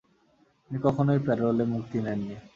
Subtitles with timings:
[0.63, 2.35] তিনি কখনোই প্যারোলে মুক্তি নেননি।